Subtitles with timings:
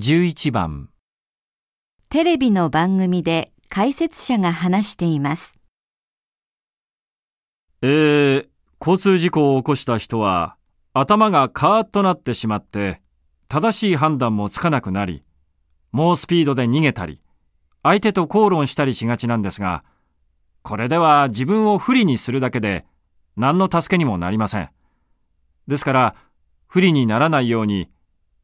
[0.00, 0.90] 11番
[2.08, 5.58] テレビの番組で解説者が話しています。
[7.82, 8.48] えー、
[8.80, 10.54] 交通事故を起こした人は
[10.92, 13.00] 頭がカーッとなってしまって
[13.48, 15.20] 正しい判断もつかなくなり
[15.90, 17.18] 猛スピードで逃げたり
[17.82, 19.82] 相手と口論したりしがちなんですが
[20.62, 22.84] これでは自分を不利にするだけで
[23.36, 24.68] 何の助けにもなりません
[25.66, 26.14] ですから
[26.68, 27.90] 不利にならないように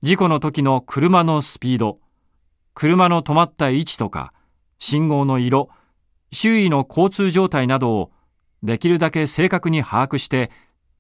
[0.05, 1.97] 事故の時の車のスピード
[2.75, 4.29] 車の止まった位置とか
[4.79, 5.71] 信号の色
[6.31, 8.13] 周囲の交通状態などを
[8.63, 10.51] できるだけ正確に把握して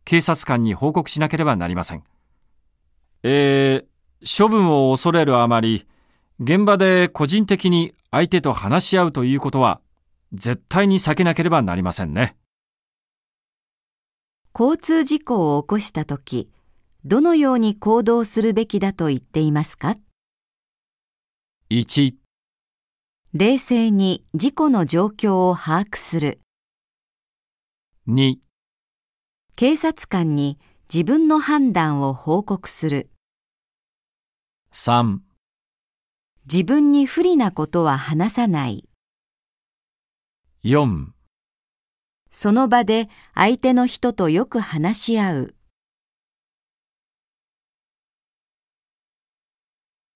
[0.06, 2.02] 警察官に報告しなければなりません。
[3.22, 5.86] えー、処分を恐れるあまり、
[6.40, 9.82] 現場で個人的に相手と話し合うということは
[10.32, 12.36] 絶対に避けなければなりませんね。
[14.58, 16.48] 交通事故を起こしたとき、
[17.06, 19.94] どのように行動するべきだと言っていますか
[21.68, 22.14] ？1、
[23.34, 26.40] 冷静に事故の状況を把握する。
[28.08, 28.36] 2、
[29.54, 30.58] 警察官に
[30.90, 33.10] 自分の判断を報告する。
[34.72, 35.18] 3、
[36.50, 38.88] 自分に不利なことは話さない。
[40.64, 41.08] 4
[42.30, 45.54] その場で相手の人とよく話し合う。